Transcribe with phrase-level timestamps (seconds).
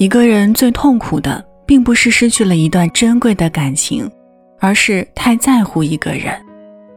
[0.00, 4.10] 一个人最痛苦的，并不是失去了一段珍贵的感情，
[4.58, 6.34] 而是太在乎一个人，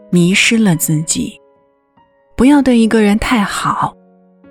[0.09, 1.37] 迷失了自己。
[2.37, 3.93] 不要对一个人太好，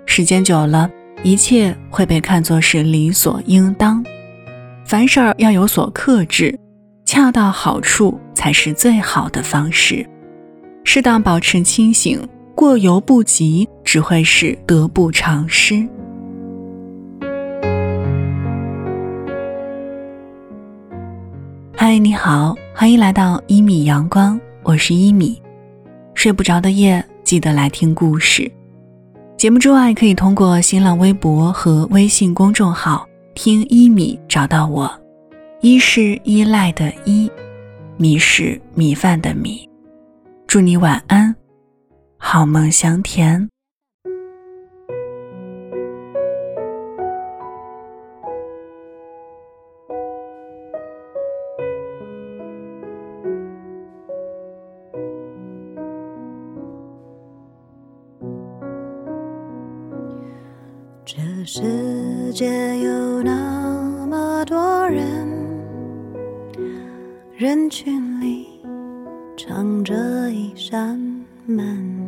[0.05, 0.87] 时间久了，
[1.23, 4.05] 一切会被看作是理所应当。
[4.85, 6.55] 凡事要有所克制，
[7.07, 10.07] 恰到好处才是最好的方式。
[10.83, 12.21] 适当保持清醒，
[12.53, 15.83] 过犹不及，只会是得不偿失。
[21.93, 25.39] 嗨，你好，欢迎来到一米阳光，我是一米。
[26.15, 28.51] 睡不着的夜，记得来听故事。
[29.37, 34.91] 节目之外，可以通过新浪微博和微信公众号听一米找到我。
[35.61, 37.31] 一是依赖的依，
[37.97, 39.69] 米是米饭的米。
[40.47, 41.35] 祝你晚安，
[42.17, 43.47] 好梦香甜。
[61.35, 62.45] 这世界
[62.79, 65.27] 有那么多人，
[67.35, 68.45] 人群里
[69.35, 69.95] 藏着
[70.29, 70.99] 一扇
[71.45, 72.07] 门。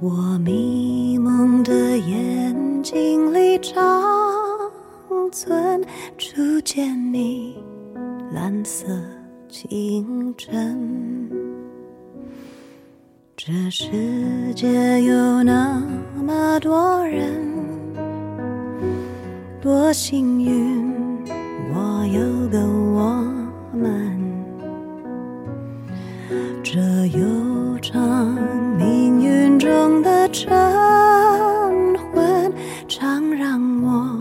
[0.00, 4.02] 我迷蒙的眼睛里长
[5.30, 5.80] 存
[6.18, 7.56] 初见你
[8.32, 8.86] 蓝色
[9.48, 11.19] 清晨。
[13.42, 13.86] 这世
[14.54, 14.68] 界
[15.00, 15.82] 有那
[16.14, 17.42] 么多人，
[19.62, 21.24] 多幸运，
[21.72, 23.24] 我有个我
[23.72, 24.20] 们。
[26.62, 28.36] 这悠长
[28.76, 30.52] 命运中的晨
[32.12, 32.52] 昏，
[32.88, 34.20] 常让我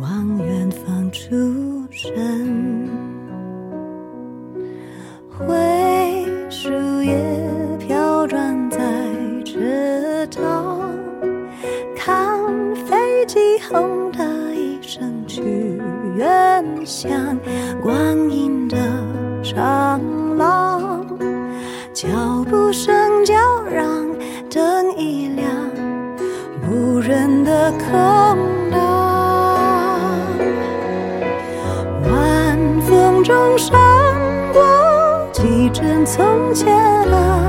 [0.00, 1.28] 往远方出
[1.90, 2.88] 神。
[5.28, 5.44] 灰
[6.48, 6.70] 树
[7.02, 7.31] 叶。
[16.14, 17.10] 远乡，
[17.82, 18.76] 光阴的
[19.42, 20.00] 长
[20.36, 21.06] 廊，
[21.94, 22.08] 脚
[22.50, 23.84] 步声叫嚷，
[24.50, 25.48] 灯一亮，
[26.70, 27.88] 无人的空
[28.70, 28.78] 荡，
[32.10, 33.72] 晚风中闪
[34.52, 34.62] 过
[35.32, 36.76] 几帧从前
[37.10, 37.41] 啊，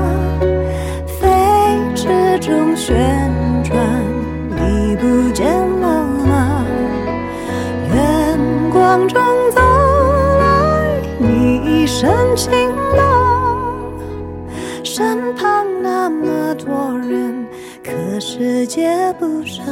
[11.94, 12.50] 你一身晴
[12.96, 13.92] 朗，
[14.82, 17.46] 身旁那么多人，
[17.84, 19.64] 可世界不声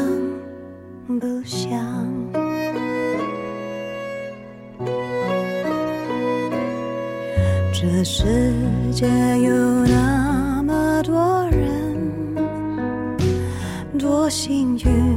[1.19, 1.69] 不响。
[7.73, 8.25] 这世
[8.93, 9.09] 界
[9.41, 9.53] 有
[9.87, 12.37] 那么多人，
[13.99, 15.12] 多幸运，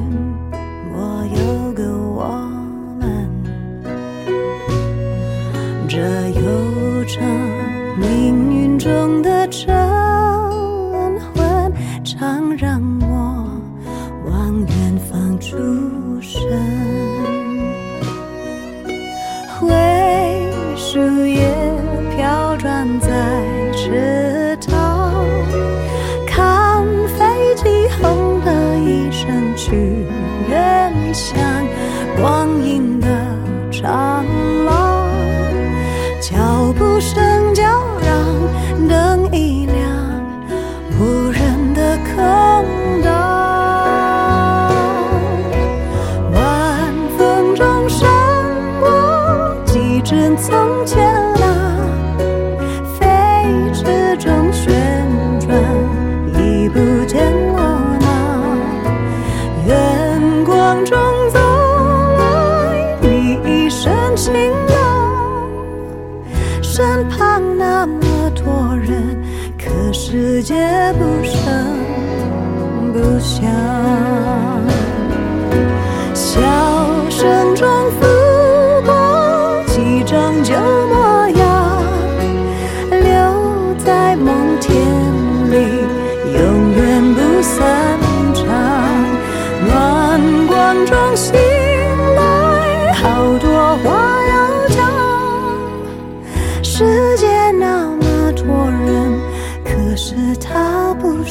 [8.86, 9.76] 中的晨
[11.34, 11.74] 昏，
[12.04, 13.50] 常让我
[14.30, 15.58] 往远方出
[16.22, 16.40] 神。
[19.58, 19.74] 灰
[20.76, 21.52] 树叶
[22.16, 23.10] 飘转在
[23.74, 25.16] 池塘，
[26.28, 26.86] 看
[27.18, 30.06] 飞机轰的一声去
[30.48, 31.40] 远乡，
[32.22, 33.08] 光阴的
[33.72, 34.24] 长
[34.64, 35.10] 廊，
[36.22, 36.36] 脚。
[36.78, 37.25] 步声
[50.96, 51.06] 天
[51.44, 51.46] 啊，
[52.98, 53.04] 飞
[53.74, 53.84] 驰
[54.18, 54.74] 中旋
[55.42, 55.52] 转，
[56.42, 57.22] 已不见
[57.54, 57.60] 了
[58.02, 58.08] 吗？
[59.68, 59.76] 远
[60.46, 60.98] 光中
[61.34, 61.38] 走
[62.18, 64.32] 来，你一身晴
[64.70, 64.74] 朗。
[66.62, 69.22] 身旁那么多人，
[69.58, 70.56] 可世界
[70.94, 71.36] 不声
[72.94, 73.44] 不响，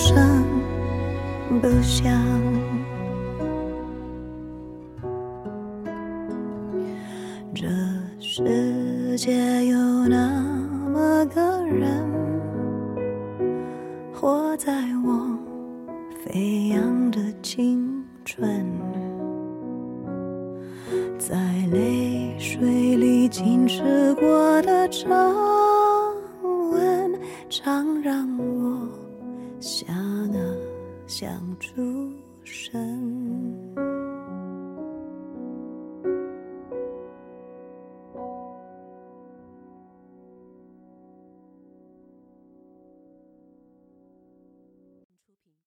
[0.06, 0.14] 声
[1.62, 2.12] 不响，
[7.54, 7.66] 这
[8.20, 10.42] 世界有那
[10.92, 12.06] 么个人，
[14.12, 14.74] 活在
[15.06, 15.38] 我
[16.22, 18.62] 飞扬的青春，
[21.18, 21.34] 在
[21.72, 25.34] 泪水里浸湿过的长
[26.72, 27.18] 吻，
[27.48, 28.53] 常让我。
[29.64, 29.86] 刹
[30.30, 30.38] 那
[31.06, 32.12] 像出
[32.44, 33.63] 神。